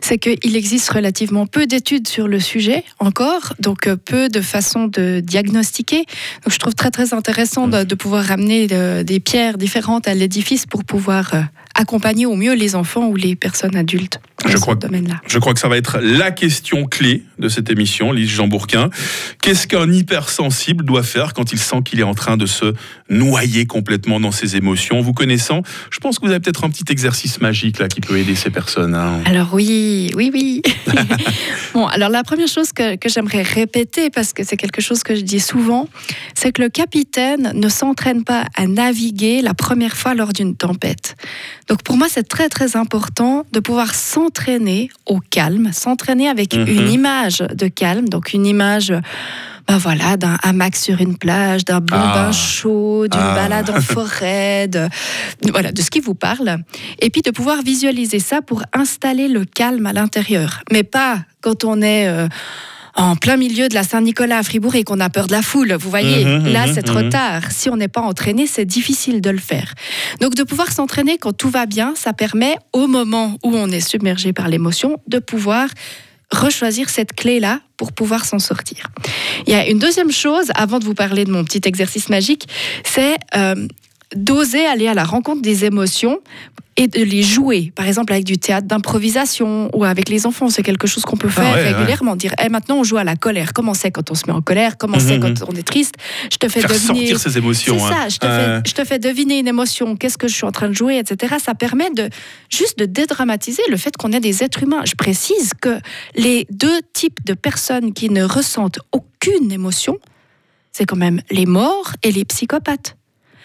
c'est 0.02 0.18
qu'il 0.18 0.56
existe 0.56 0.90
relativement 0.90 1.46
peu 1.46 1.66
d'études 1.68 2.08
sur 2.08 2.28
le 2.28 2.40
sujet 2.40 2.84
encore, 3.00 3.54
donc 3.60 3.88
euh, 3.88 3.96
peu 3.96 4.30
de 4.30 4.42
façons 4.42 4.86
de 4.86 5.20
diagnostiquer. 5.20 6.06
Donc 6.44 6.54
je 6.54 6.60
trouve 6.60 6.76
très 6.76 6.92
très 6.92 7.14
intéressant 7.14 7.68
de, 7.68 7.84
de 7.84 7.96
pouvoir 7.96 8.26
ramener 8.26 8.68
euh, 8.72 9.04
des 9.04 9.20
pierres 9.20 9.58
différentes 9.58 10.08
à 10.08 10.14
l'édifice 10.14 10.66
pour 10.66 10.84
pouvoir 10.84 11.34
euh, 11.34 11.42
accompagner 11.76 12.26
au 12.26 12.36
mieux 12.36 12.54
les 12.54 12.76
enfants 12.76 13.08
ou 13.08 13.16
les 13.16 13.36
personnes 13.36 13.76
adultes 13.76 14.20
dans 14.44 14.50
Je 14.50 14.58
ce 14.58 14.62
crois 14.62 14.76
domaine-là. 14.76 15.22
Je 15.28 15.40
crois 15.40 15.54
que 15.54 15.60
ça 15.60 15.68
va 15.70 15.78
être 15.78 16.00
la 16.02 16.32
question 16.32 16.86
clé 16.86 17.24
de 17.40 17.48
cette 17.50 17.70
émission, 17.70 18.12
Lise 18.12 18.30
Jean 18.30 18.48
Bourquin. 18.48 18.90
Qu'est-ce 19.42 19.68
qu'un 19.68 19.92
hypersensible 19.92 20.86
doit 20.86 21.04
faire 21.04 21.34
quand 21.34 21.52
il 21.52 21.60
sent 21.60 21.78
qu'il 21.86 22.00
est 22.00 22.04
en 22.04 22.14
train 22.14 22.38
de 22.38 22.46
se 22.46 22.74
noyer 23.10 23.66
complètement 23.66 24.20
dans 24.20 24.32
ses 24.32 24.56
émotions? 24.56 25.02
Vous 25.02 25.14
connaissant, 25.14 25.62
je 25.90 26.00
pense 26.00 26.20
que 26.20 26.26
vous 26.26 26.32
avez 26.32 26.40
peut-être 26.42 26.64
un 26.64 26.70
petit 26.70 26.86
exercice 26.92 27.42
magique 27.42 27.80
là 27.80 27.88
qui 27.88 28.02
peut 28.02 28.18
aider 28.18 28.36
ces 28.36 28.50
personnes. 28.50 28.96
hein. 28.96 29.22
Alors 29.26 29.54
oui, 29.54 30.12
oui, 30.16 30.30
oui. 30.34 30.62
bon, 31.74 31.88
alors 31.88 32.10
la 32.10 32.24
première 32.24 32.48
chose 32.48 32.72
que, 32.72 32.96
que 32.98 33.10
j'aimerais 33.10 33.42
répéter, 33.44 34.10
parce 34.10 34.34
que 34.34 34.44
c'est 34.44 34.58
quelque 34.58 34.82
chose 34.82 35.04
que 35.04 35.16
je 35.16 35.22
dis 35.22 35.40
souvent, 35.40 35.88
c'est 36.36 36.52
que 36.52 36.62
le 36.62 36.70
capitaine 36.70 37.52
ne 37.56 37.70
s'entraîne 37.70 38.24
pas 38.24 38.46
à 38.56 38.68
naviguer 38.68 39.42
la 39.42 39.54
première 39.54 39.96
fois 39.96 40.14
lors 40.14 40.34
d'une 40.34 40.56
tempête. 40.56 41.16
Donc 41.70 41.82
pour 41.84 41.98
moi, 41.98 42.08
c'est 42.10 42.28
très 42.28 42.50
très 42.50 42.76
important 42.76 43.46
de 43.52 43.60
pouvoir 43.60 43.96
s'entraîner 43.96 44.90
au 45.06 45.20
calme, 45.20 45.72
s'entraîner 45.74 46.28
avec 46.28 46.54
Mhm. 46.56 46.68
une 46.68 46.90
image 46.92 47.38
de 47.54 47.68
calme, 47.68 48.10
donc 48.10 48.34
une 48.34 48.46
image... 48.46 48.94
Ben 49.66 49.78
voilà, 49.78 50.18
d'un 50.18 50.38
hamac 50.44 50.76
sur 50.76 51.00
une 51.00 51.18
plage, 51.18 51.64
d'un 51.64 51.80
bon 51.80 51.96
Ah. 51.98 52.14
bain 52.26 52.32
chaud, 52.34 53.08
d'une 53.08 53.22
Ah. 53.22 53.34
balade 53.34 53.70
en 53.70 53.80
forêt, 53.96 54.68
de, 54.68 54.90
voilà, 55.54 55.72
de 55.72 55.82
ce 55.82 55.90
qui 55.90 56.02
vous 56.02 56.16
parle. 56.16 56.58
Et 57.00 57.10
puis 57.10 57.22
de 57.22 57.32
pouvoir 57.32 57.62
visualiser 57.62 58.20
ça 58.20 58.42
pour 58.42 58.64
installer 58.74 59.30
le 59.30 59.46
calme 59.46 59.86
à 59.86 59.94
l'intérieur. 59.94 60.64
Mais 60.74 60.84
pas 60.84 61.20
quand 61.40 61.64
on 61.64 61.82
est 61.82 62.10
euh, 62.10 62.28
en 62.96 63.16
plein 63.16 63.38
milieu 63.38 63.70
de 63.70 63.74
la 63.74 63.84
Saint-Nicolas 63.84 64.38
à 64.40 64.44
Fribourg 64.44 64.76
et 64.76 64.84
qu'on 64.84 65.00
a 65.00 65.10
peur 65.10 65.28
de 65.28 65.32
la 65.32 65.42
foule. 65.42 65.74
Vous 65.74 65.90
voyez, 65.90 66.26
Mhm, 66.26 66.48
là 66.48 66.68
mhm, 66.68 66.74
c'est 66.74 66.84
trop 66.84 67.02
tard. 67.10 67.52
Si 67.52 67.70
on 67.70 67.76
n'est 67.78 67.88
pas 67.88 68.02
entraîné, 68.02 68.46
c'est 68.48 68.66
difficile 68.66 69.20
de 69.22 69.30
le 69.30 69.40
faire. 69.40 69.74
Donc 70.22 70.36
de 70.36 70.44
pouvoir 70.44 70.72
s'entraîner 70.72 71.18
quand 71.18 71.34
tout 71.34 71.50
va 71.50 71.66
bien, 71.66 71.94
ça 71.96 72.14
permet 72.14 72.56
au 72.72 72.88
moment 72.88 73.38
où 73.44 73.56
on 73.56 73.70
est 73.70 73.80
submergé 73.80 74.34
par 74.34 74.48
l'émotion 74.48 74.98
de 75.08 75.20
pouvoir 75.20 75.68
rechoisir 76.32 76.90
cette 76.90 77.14
clé-là 77.14 77.60
pour 77.78 77.92
pouvoir 77.92 78.26
s'en 78.26 78.40
sortir. 78.40 78.88
Il 79.46 79.54
y 79.54 79.56
a 79.56 79.68
une 79.68 79.78
deuxième 79.80 80.12
chose, 80.12 80.52
avant 80.56 80.80
de 80.80 80.86
vous 80.86 80.94
parler 80.96 81.26
de 81.26 81.32
mon 81.32 81.44
petit 81.44 81.62
exercice 81.66 82.10
magique, 82.10 82.48
c'est 82.84 83.18
euh, 83.36 83.68
d'oser 84.16 84.66
aller 84.66 84.88
à 84.88 84.94
la 84.94 85.04
rencontre 85.04 85.42
des 85.42 85.66
émotions 85.66 86.20
et 86.76 86.88
de 86.88 87.04
les 87.04 87.22
jouer. 87.22 87.72
Par 87.76 87.88
exemple, 87.88 88.12
avec 88.14 88.26
du 88.26 88.40
théâtre 88.40 88.66
d'improvisation 88.68 89.70
ou 89.76 89.84
avec 89.84 90.10
les 90.10 90.26
enfants, 90.26 90.50
c'est 90.50 90.64
quelque 90.64 90.88
chose 90.88 91.04
qu'on 91.04 91.18
peut 91.18 91.30
faire 91.30 91.44
Ah 91.48 91.56
ouais, 91.56 91.62
ouais. 91.64 91.72
régulièrement. 91.74 92.16
Dire, 92.16 92.34
Eh, 92.44 92.50
maintenant 92.50 92.78
on 92.80 92.84
joue 92.84 92.98
à 92.98 93.04
la 93.04 93.16
colère. 93.16 93.54
Comment 93.54 93.76
c'est 93.76 93.92
quand 93.92 94.10
on 94.10 94.16
se 94.16 94.24
met 94.26 94.34
en 94.34 94.42
colère? 94.42 94.78
Comment 94.80 94.98
c'est 95.00 95.20
Mhm. 95.20 95.36
quand 95.38 95.50
on 95.50 95.56
est 95.56 95.62
triste? 95.68 95.94
Je 96.32 96.38
te 96.38 96.48
fais 96.50 96.62
Faire 96.62 96.72
deviner. 96.72 96.88
sortir 97.08 97.20
ses 97.20 97.38
émotions. 97.38 97.78
C'est 97.78 97.86
hein. 97.94 97.98
ça, 98.04 98.10
je 98.10 98.18
te, 98.18 98.26
Euh, 98.26 98.62
fais, 98.64 98.70
je 98.70 98.74
te 98.74 98.84
fais 98.86 98.98
deviner 98.98 99.38
une 99.38 99.48
émotion, 99.48 99.96
qu'est-ce 99.96 100.18
que 100.18 100.28
je 100.28 100.34
suis 100.34 100.46
en 100.46 100.52
train 100.52 100.68
de 100.68 100.74
jouer, 100.74 100.98
etc. 100.98 101.36
Ça 101.44 101.54
permet 101.54 101.92
de 101.92 102.10
juste 102.50 102.80
de 102.80 102.86
dédramatiser 102.86 103.62
le 103.70 103.78
fait 103.78 103.96
qu'on 103.96 104.12
est 104.12 104.20
des 104.20 104.44
êtres 104.44 104.64
humains. 104.64 104.82
Je 104.86 104.96
précise 104.96 105.52
que 105.62 105.78
les 106.16 106.48
deux 106.50 106.80
types 106.94 107.24
de 107.26 107.36
personnes 107.36 107.94
qui 107.94 108.10
ne 108.10 108.24
ressentent 108.24 108.80
aucune 108.92 109.52
émotion, 109.52 110.00
c'est 110.72 110.86
quand 110.86 110.96
même 110.96 111.22
les 111.30 111.46
morts 111.46 111.92
et 112.02 112.12
les 112.12 112.26
psychopathes. 112.26 112.96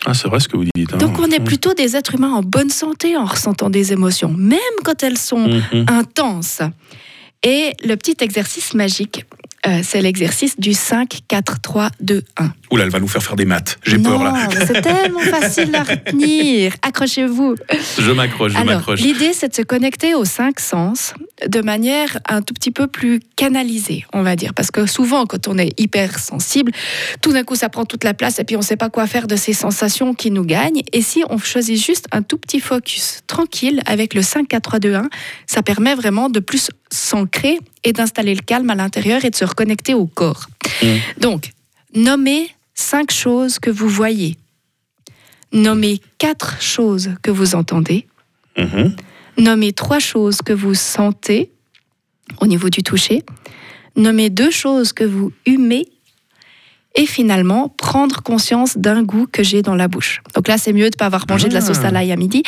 Ah, 0.06 0.14
c'est 0.14 0.28
vrai 0.28 0.40
ce 0.40 0.48
que 0.48 0.56
vous 0.56 0.64
dites. 0.74 0.92
hein. 0.94 0.98
Donc 0.98 1.18
on 1.18 1.26
est 1.30 1.40
plutôt 1.40 1.74
des 1.74 1.96
êtres 1.96 2.14
humains 2.14 2.32
en 2.32 2.42
bonne 2.42 2.70
santé 2.70 3.16
en 3.16 3.24
ressentant 3.24 3.70
des 3.70 3.92
émotions, 3.92 4.32
même 4.32 4.58
quand 4.84 5.02
elles 5.02 5.18
sont 5.18 5.48
Mhm. 5.48 5.86
intenses. 5.88 6.60
Et 7.42 7.72
le 7.84 7.94
petit 7.96 8.16
exercice 8.20 8.74
magique, 8.74 9.24
euh, 9.66 9.80
c'est 9.82 10.00
l'exercice 10.00 10.58
du 10.58 10.72
5, 10.72 11.20
4, 11.26 11.60
3, 11.60 11.90
2, 12.00 12.22
1. 12.36 12.52
Oula, 12.70 12.84
elle 12.84 12.90
va 12.90 13.00
nous 13.00 13.08
faire 13.08 13.22
faire 13.22 13.36
des 13.36 13.44
maths. 13.44 13.78
J'ai 13.82 13.98
peur 13.98 14.22
là. 14.22 14.48
c'est 14.66 14.82
tellement 14.82 15.18
facile 15.40 15.74
à 15.74 15.82
retenir. 15.82 16.74
Accrochez-vous. 16.82 17.56
Je 17.98 18.10
m'accroche, 18.12 18.52
je 18.52 18.58
m'accroche. 18.58 19.00
l'idée, 19.00 19.32
c'est 19.32 19.48
de 19.48 19.54
se 19.54 19.62
connecter 19.62 20.14
aux 20.14 20.24
cinq 20.24 20.60
sens 20.60 21.14
de 21.46 21.60
manière 21.60 22.18
un 22.28 22.42
tout 22.42 22.54
petit 22.54 22.70
peu 22.70 22.86
plus 22.86 23.20
canalisée, 23.36 24.04
on 24.12 24.22
va 24.22 24.36
dire. 24.36 24.54
Parce 24.54 24.70
que 24.70 24.86
souvent, 24.86 25.26
quand 25.26 25.48
on 25.48 25.58
est 25.58 25.78
hypersensible, 25.80 26.72
tout 27.20 27.32
d'un 27.32 27.44
coup, 27.44 27.54
ça 27.54 27.68
prend 27.68 27.84
toute 27.84 28.04
la 28.04 28.14
place 28.14 28.38
et 28.38 28.44
puis 28.44 28.56
on 28.56 28.60
ne 28.60 28.64
sait 28.64 28.76
pas 28.76 28.90
quoi 28.90 29.06
faire 29.06 29.26
de 29.26 29.36
ces 29.36 29.52
sensations 29.52 30.14
qui 30.14 30.30
nous 30.30 30.44
gagnent. 30.44 30.82
Et 30.92 31.02
si 31.02 31.24
on 31.30 31.38
choisit 31.38 31.82
juste 31.82 32.06
un 32.12 32.22
tout 32.22 32.38
petit 32.38 32.60
focus 32.60 33.20
tranquille 33.26 33.82
avec 33.86 34.14
le 34.14 34.22
5, 34.22 34.46
4, 34.46 34.62
3, 34.62 34.78
2, 34.78 34.94
1, 34.94 35.08
ça 35.46 35.62
permet 35.62 35.94
vraiment 35.94 36.28
de 36.28 36.40
plus 36.40 36.70
s'ancrer 36.90 37.58
et 37.84 37.92
d'installer 37.92 38.34
le 38.34 38.42
calme 38.42 38.70
à 38.70 38.74
l'intérieur 38.74 39.24
et 39.24 39.30
de 39.30 39.36
se 39.36 39.44
reconnecter 39.44 39.94
au 39.94 40.06
corps. 40.06 40.46
Mm. 40.82 40.86
Donc, 41.20 41.52
nommez 41.94 42.48
cinq 42.74 43.10
choses 43.10 43.58
que 43.58 43.70
vous 43.70 43.88
voyez. 43.88 44.36
Nommez 45.52 46.00
quatre 46.18 46.60
choses 46.60 47.10
que 47.22 47.30
vous 47.30 47.54
entendez. 47.54 48.06
Mhm. 48.56 48.94
Nommez 49.38 49.72
trois 49.72 49.98
choses 49.98 50.42
que 50.42 50.52
vous 50.52 50.74
sentez 50.74 51.50
au 52.40 52.46
niveau 52.46 52.68
du 52.70 52.82
toucher. 52.82 53.22
Nommez 53.96 54.30
deux 54.30 54.50
choses 54.50 54.92
que 54.92 55.04
vous 55.04 55.32
humez. 55.46 55.86
Et 56.98 57.06
finalement 57.06 57.68
prendre 57.78 58.22
conscience 58.24 58.76
d'un 58.76 59.04
goût 59.04 59.26
que 59.30 59.44
j'ai 59.44 59.62
dans 59.62 59.76
la 59.76 59.86
bouche. 59.86 60.20
Donc 60.34 60.48
là, 60.48 60.58
c'est 60.58 60.72
mieux 60.72 60.90
de 60.90 60.96
ne 60.96 60.98
pas 60.98 61.06
avoir 61.06 61.24
mangé 61.30 61.48
de 61.48 61.54
la 61.54 61.60
sauce 61.60 61.78
à 61.78 61.92
l'ail 61.92 62.10
à 62.10 62.16
midi, 62.16 62.42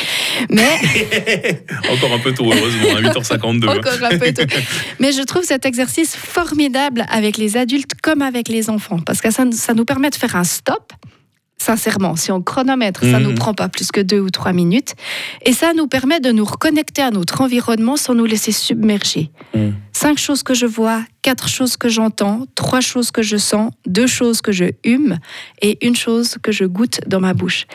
mais... 0.49 0.67
Encore 1.91 2.11
un 2.13 2.19
peu 2.19 2.33
tôt, 2.33 2.51
heureusement, 2.51 2.97
à 2.97 3.01
8h52. 3.01 3.69
Encore 3.69 3.93
un 4.11 4.17
peu 4.17 4.33
tôt. 4.33 4.43
Mais 4.99 5.13
je 5.13 5.21
trouve 5.23 5.43
cet 5.43 5.65
exercice 5.65 6.15
formidable 6.17 7.05
avec 7.09 7.37
les 7.37 7.55
adultes 7.55 7.93
comme 8.03 8.21
avec 8.21 8.49
les 8.49 8.69
enfants, 8.69 8.99
parce 8.99 9.21
que 9.21 9.31
ça, 9.31 9.45
ça 9.53 9.73
nous 9.73 9.85
permet 9.85 10.09
de 10.09 10.15
faire 10.15 10.35
un 10.35 10.43
stop 10.43 10.91
sincèrement, 11.57 12.15
si 12.15 12.31
on 12.31 12.41
chronomètre, 12.41 13.01
ça 13.01 13.19
ne 13.19 13.25
nous 13.25 13.29
Mhm. 13.29 13.35
prend 13.35 13.53
pas 13.53 13.69
plus 13.69 13.91
que 13.91 14.01
deux 14.01 14.19
ou 14.19 14.31
trois 14.31 14.51
minutes. 14.51 14.95
Et 15.45 15.53
ça 15.53 15.73
nous 15.75 15.85
permet 15.87 16.19
de 16.19 16.31
nous 16.31 16.43
reconnecter 16.43 17.03
à 17.03 17.11
notre 17.11 17.41
environnement 17.41 17.97
sans 17.97 18.15
nous 18.15 18.25
laisser 18.25 18.51
submerger. 18.51 19.29
Mhm. 19.53 19.75
Cinq 20.01 20.17
choses 20.17 20.41
que 20.41 20.55
je 20.55 20.65
vois, 20.65 21.03
quatre 21.21 21.47
choses 21.47 21.77
que 21.77 21.87
j'entends, 21.87 22.47
trois 22.55 22.81
choses 22.81 23.11
que 23.11 23.21
je 23.21 23.37
sens, 23.37 23.71
deux 23.85 24.07
choses 24.07 24.41
que 24.41 24.51
je 24.51 24.65
hume 24.83 25.19
et 25.61 25.85
une 25.85 25.95
chose 25.95 26.37
que 26.41 26.51
je 26.51 26.65
goûte 26.65 27.01
dans 27.05 27.19
ma 27.19 27.35
bouche. 27.35 27.67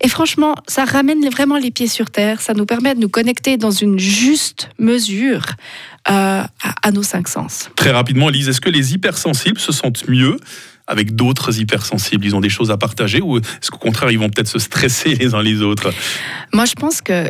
Et 0.00 0.08
franchement, 0.08 0.54
ça 0.66 0.86
ramène 0.86 1.28
vraiment 1.28 1.58
les 1.58 1.70
pieds 1.70 1.86
sur 1.86 2.08
terre. 2.08 2.40
Ça 2.40 2.54
nous 2.54 2.64
permet 2.64 2.94
de 2.94 3.00
nous 3.00 3.10
connecter 3.10 3.58
dans 3.58 3.70
une 3.70 3.98
juste 3.98 4.70
mesure 4.78 5.44
euh, 6.08 6.40
à, 6.40 6.48
à 6.82 6.90
nos 6.90 7.02
cinq 7.02 7.28
sens. 7.28 7.68
Très 7.76 7.90
rapidement, 7.90 8.30
Lise, 8.30 8.48
est-ce 8.48 8.62
que 8.62 8.70
les 8.70 8.94
hypersensibles 8.94 9.60
se 9.60 9.70
sentent 9.70 10.08
mieux 10.08 10.38
avec 10.86 11.14
d'autres 11.14 11.60
hypersensibles? 11.60 12.24
Ils 12.24 12.34
ont 12.34 12.40
des 12.40 12.48
choses 12.48 12.70
à 12.70 12.78
partager 12.78 13.20
ou 13.20 13.36
est-ce 13.36 13.70
qu'au 13.70 13.76
contraire, 13.76 14.10
ils 14.10 14.18
vont 14.18 14.30
peut-être 14.30 14.48
se 14.48 14.58
stresser 14.58 15.16
les 15.16 15.34
uns 15.34 15.42
les 15.42 15.60
autres? 15.60 15.92
Moi, 16.54 16.64
je 16.64 16.76
pense 16.76 17.02
que 17.02 17.28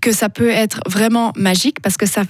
que 0.00 0.12
ça 0.12 0.28
peut 0.28 0.50
être 0.50 0.80
vraiment 0.86 1.32
magique 1.36 1.80
parce 1.80 1.96
que 1.96 2.06
ça 2.06 2.24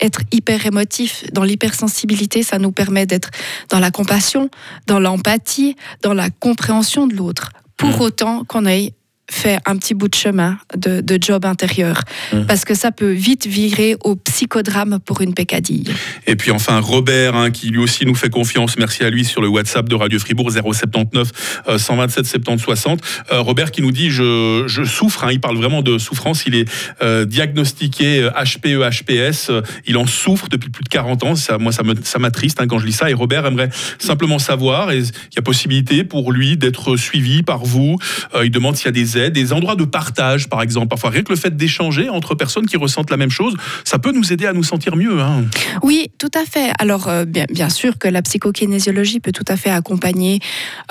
être 0.00 0.20
hyper 0.30 0.64
émotif 0.66 1.24
dans 1.32 1.42
l'hypersensibilité 1.42 2.42
ça 2.42 2.58
nous 2.58 2.72
permet 2.72 3.06
d'être 3.06 3.30
dans 3.68 3.80
la 3.80 3.90
compassion 3.90 4.48
dans 4.86 5.00
l'empathie 5.00 5.76
dans 6.02 6.14
la 6.14 6.30
compréhension 6.30 7.06
de 7.06 7.14
l'autre 7.14 7.50
pour 7.76 7.96
Mhm. 7.96 8.00
autant 8.00 8.44
qu'on 8.44 8.66
ait 8.66 8.94
fait 9.32 9.58
un 9.66 9.76
petit 9.76 9.94
bout 9.94 10.08
de 10.08 10.14
chemin 10.14 10.58
de, 10.76 11.00
de 11.00 11.18
job 11.20 11.44
intérieur. 11.44 12.00
Mhm. 12.32 12.46
parce 12.46 12.64
que 12.64 12.74
ça 12.74 12.92
peut 12.92 13.10
vite 13.12 13.46
virer 13.46 13.96
au 14.04 14.14
psychodrame 14.16 14.98
pour 15.04 15.20
une 15.20 15.34
pécadille 15.34 15.88
Et 16.26 16.36
puis 16.36 16.50
enfin 16.50 16.78
Robert, 16.80 17.34
hein, 17.36 17.50
qui 17.50 17.68
lui 17.70 17.78
aussi 17.78 18.04
nous 18.06 18.14
fait 18.14 18.30
confiance, 18.30 18.76
merci 18.78 19.02
à 19.04 19.10
lui 19.10 19.24
sur 19.24 19.40
le 19.42 19.48
WhatsApp 19.48 19.88
de 19.88 19.94
Radio 19.94 20.18
Fribourg 20.18 20.50
079 20.50 21.30
euh, 21.68 21.78
127 21.78 22.26
70 22.26 22.62
60. 22.62 23.00
Euh, 23.32 23.40
Robert 23.40 23.70
qui 23.70 23.82
nous 23.82 23.90
dit 23.92 24.10
je, 24.10 24.64
je 24.66 24.84
souffre, 24.84 25.24
hein, 25.24 25.28
il 25.32 25.40
parle 25.40 25.56
vraiment 25.56 25.82
de 25.82 25.98
souffrance, 25.98 26.44
il 26.46 26.54
est 26.54 26.68
euh, 27.02 27.24
diagnostiqué 27.24 28.28
HPE, 28.34 28.82
HPS, 28.90 29.50
euh, 29.50 29.62
il 29.86 29.96
en 29.96 30.06
souffre 30.06 30.48
depuis 30.48 30.70
plus 30.70 30.84
de 30.84 30.88
40 30.88 31.24
ans, 31.24 31.34
ça, 31.36 31.58
moi 31.58 31.72
ça 31.72 31.82
me- 31.82 31.94
ça 32.02 32.18
m'attriste 32.18 32.60
hein, 32.60 32.66
quand 32.66 32.78
je 32.78 32.86
lis 32.86 32.92
ça. 32.92 33.10
Et 33.10 33.14
Robert 33.14 33.46
aimerait 33.46 33.70
simplement 33.98 34.38
savoir, 34.38 34.92
il 34.92 35.04
y 35.04 35.38
a 35.38 35.42
possibilité 35.42 36.04
pour 36.04 36.32
lui 36.32 36.56
d'être 36.56 36.96
suivi 36.96 37.42
par 37.42 37.64
vous, 37.64 37.96
Euh, 38.34 38.44
il 38.46 38.50
demande 38.50 38.76
s'il 38.76 38.86
y 38.86 38.88
a 38.88 38.92
des 38.92 39.18
aides, 39.18 39.21
des 39.30 39.52
endroits 39.52 39.76
de 39.76 39.84
partage 39.84 40.48
par 40.48 40.62
exemple, 40.62 40.88
parfois 40.88 41.10
rien 41.10 41.22
que 41.22 41.30
le 41.32 41.38
fait 41.38 41.56
d'échanger 41.56 42.08
entre 42.08 42.34
personnes 42.34 42.66
qui 42.66 42.76
ressentent 42.76 43.10
la 43.10 43.16
même 43.16 43.30
chose, 43.30 43.54
ça 43.84 43.98
peut 43.98 44.12
nous 44.12 44.32
aider 44.32 44.46
à 44.46 44.52
nous 44.52 44.62
sentir 44.64 44.96
mieux. 44.96 45.20
Hein. 45.20 45.44
Oui, 45.82 46.10
tout 46.18 46.30
à 46.34 46.44
fait. 46.44 46.70
Alors, 46.78 47.08
euh, 47.08 47.24
bien, 47.24 47.44
bien 47.50 47.68
sûr 47.68 47.98
que 47.98 48.08
la 48.08 48.22
psychokinésiologie 48.22 49.20
peut 49.20 49.32
tout 49.32 49.44
à 49.48 49.56
fait 49.56 49.70
accompagner, 49.70 50.40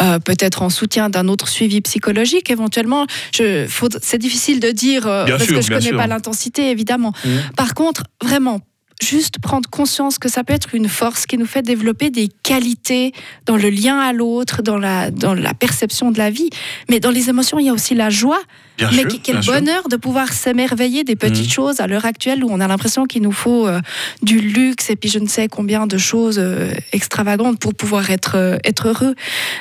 euh, 0.01 0.19
peut-être 0.19 0.61
en 0.61 0.69
soutien 0.69 1.09
d'un 1.09 1.27
autre 1.27 1.47
suivi 1.47 1.81
psychologique, 1.81 2.49
éventuellement. 2.49 3.05
Je, 3.33 3.65
faut- 3.67 3.87
c'est 4.01 4.17
difficile 4.17 4.59
de 4.59 4.69
dire, 4.71 5.07
euh, 5.07 5.25
parce 5.27 5.43
sûr, 5.43 5.55
que 5.55 5.61
je 5.61 5.67
bien 5.67 5.77
connais 5.77 5.89
sûr. 5.89 5.97
pas 5.97 6.07
l'intensité, 6.07 6.69
évidemment. 6.71 7.13
Mhm. 7.25 7.31
Par 7.55 7.73
contre, 7.73 8.03
vraiment, 8.23 8.61
juste 9.01 9.39
prendre 9.39 9.69
conscience 9.69 10.19
que 10.19 10.29
ça 10.29 10.43
peut 10.43 10.53
être 10.53 10.75
une 10.75 10.87
force 10.87 11.25
qui 11.25 11.37
nous 11.37 11.45
fait 11.45 11.61
développer 11.61 12.09
des 12.09 12.29
qualités 12.43 13.13
dans 13.45 13.57
le 13.57 13.69
lien 13.69 13.99
à 13.99 14.13
l'autre, 14.13 14.61
dans 14.61 14.77
la, 14.77 15.11
dans 15.11 15.33
la 15.33 15.53
perception 15.53 16.11
de 16.11 16.17
la 16.17 16.29
vie. 16.29 16.49
Mais 16.89 16.99
dans 16.99 17.11
les 17.11 17.29
émotions, 17.29 17.59
il 17.59 17.65
y 17.65 17.69
a 17.69 17.73
aussi 17.73 17.95
la 17.95 18.09
joie. 18.09 18.41
Bien 18.77 18.89
Mais 18.91 19.09
sûr, 19.09 19.19
quel 19.23 19.43
sûr. 19.43 19.53
bonheur 19.53 19.87
de 19.89 19.95
pouvoir 19.95 20.31
s'émerveiller 20.33 21.03
des 21.03 21.15
petites 21.15 21.45
Mhm. 21.45 21.51
choses 21.51 21.79
à 21.81 21.87
l'heure 21.87 22.05
actuelle 22.05 22.43
où 22.43 22.47
on 22.49 22.59
a 22.59 22.67
l'impression 22.67 23.05
qu'il 23.05 23.21
nous 23.21 23.31
faut 23.31 23.67
euh, 23.67 23.79
du 24.23 24.39
luxe 24.39 24.89
et 24.89 24.95
puis 24.95 25.09
je 25.09 25.19
ne 25.19 25.27
sais 25.27 25.47
combien 25.47 25.87
de 25.87 25.97
choses 25.97 26.37
euh, 26.39 26.71
extravagantes 26.93 27.59
pour 27.59 27.73
pouvoir 27.73 28.09
être, 28.09 28.35
euh, 28.37 28.57
être 28.63 28.87
heureux. 28.89 29.15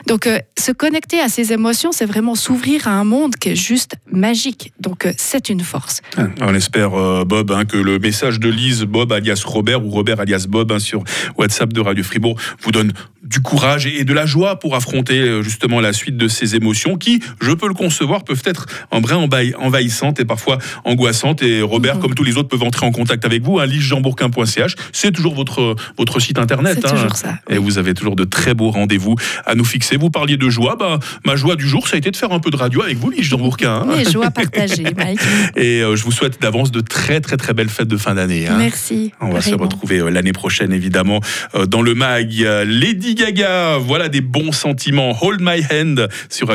Donc 0.07 0.29
se 0.59 0.73
connecter 0.73 1.21
à 1.21 1.29
ces 1.29 1.53
émotions, 1.53 1.93
c'est 1.93 2.07
vraiment 2.07 2.35
s'ouvrir 2.35 2.89
à 2.89 2.93
un 2.93 3.05
monde 3.05 3.37
qui 3.37 3.51
est 3.51 3.57
juste 3.57 3.97
magique. 4.11 4.73
Donc 4.81 5.09
c'est 5.17 5.49
une 5.49 5.61
force. 5.61 6.01
On 6.41 6.55
espère, 6.55 6.91
Bob, 7.27 7.51
hein, 7.51 7.65
que 7.65 7.77
le 7.77 7.99
message 7.99 8.39
de 8.41 8.49
Lise, 8.49 8.83
Bob 8.85 9.13
alias 9.13 9.43
Robert 9.45 9.85
ou 9.85 9.91
Robert 9.91 10.21
alias 10.21 10.47
Bob 10.49 10.73
hein, 10.73 10.79
sur 10.79 11.03
WhatsApp 11.37 11.73
de 11.73 11.81
Radio 11.81 12.05
Fribourg 12.05 12.39
vous 12.63 12.71
donne 12.73 12.93
du 13.23 13.41
courage 13.41 13.87
et 13.87 14.05
de 14.05 14.13
la 14.13 14.27
joie 14.27 14.59
pour 14.59 14.75
affronter 14.75 15.43
justement 15.43 15.81
la 15.81 15.93
suite 15.93 16.17
de 16.17 16.27
ces 16.27 16.57
émotions 16.57 16.97
qui, 16.97 17.21
je 17.41 17.53
peux 17.53 17.69
le 17.69 17.75
concevoir, 17.75 18.25
peuvent 18.25 18.43
être 18.45 18.67
en 18.91 19.00
vrai 19.01 19.15
envahi- 19.15 19.55
envahissantes 19.57 20.21
et 20.21 20.25
parfois 20.25 20.59
angoissantes. 20.85 21.43
Et 21.43 21.63
Robert, 21.63 21.97
Mhm. 21.97 22.01
comme 22.03 22.15
tous 22.15 22.25
les 22.25 22.37
autres, 22.37 22.49
peuvent 22.49 22.63
entrer 22.63 22.87
en 22.87 22.93
contact 22.93 23.25
avec 23.25 23.43
vous. 23.43 23.59
Hein, 23.59 23.67
lisejeanbourquin.ch, 23.67 24.75
c'est 24.93 25.13
toujours 25.13 25.35
votre, 25.35 25.77
votre 25.99 26.21
site 26.21 26.39
internet. 26.39 26.79
C'est 26.81 26.87
hein. 26.89 26.95
toujours 26.95 27.17
ça. 27.17 27.35
Et 27.49 27.59
vous 27.59 27.79
avez 27.79 27.95
toujours 27.95 28.17
de 28.17 28.25
très 28.25 28.55
beaux 28.55 28.71
rendez-vous 28.71 29.17
à 29.47 29.55
nous 29.55 29.65
fixer. 29.65 29.97
Vous 29.97 30.11
parliez 30.11 30.37
de 30.37 30.49
joie. 30.49 30.77
Bah, 30.79 30.99
ma 31.25 31.37
joie 31.37 31.57
du 31.57 31.69
jour, 31.69 31.89
ça 31.89 31.97
a 31.97 31.99
été 31.99 32.11
de 32.11 32.17
faire 32.17 32.33
un 32.33 32.41
peu 32.41 32.51
de 32.51 32.57
radio 32.57 32.83
avec 32.83 32.97
vous, 32.99 33.11
Bourquin. 33.39 33.85
hein. 33.89 33.99
Et 33.99 34.11
joie 34.11 34.31
partagée, 34.31 34.85
Mike. 34.97 35.21
Et 35.57 35.83
euh, 35.83 35.95
je 35.97 36.03
vous 36.05 36.13
souhaite 36.13 36.41
d'avance 36.41 36.71
de 36.73 36.81
très 36.81 37.21
très 37.21 37.37
très 37.37 37.55
belles 37.55 37.69
fêtes 37.69 37.89
de 37.89 37.97
fin 37.97 38.15
d'année. 38.15 38.49
hein. 38.49 38.57
Merci. 38.59 39.13
On 39.21 39.31
va 39.31 39.41
se 39.41 39.55
retrouver 39.55 39.99
euh, 39.99 40.11
l'année 40.11 40.33
prochaine 40.33 40.73
évidemment 40.73 41.21
euh, 41.55 41.67
dans 41.67 41.83
le 41.83 41.95
mag. 41.95 42.31
Euh, 42.41 42.65
Lady 42.65 43.15
Gaga, 43.15 43.79
voilà 43.79 44.09
des 44.09 44.21
bons 44.21 44.53
sentiments. 44.53 45.17
Hold 45.23 45.41
my 45.43 45.63
hand 45.71 46.09
sur 46.29 46.49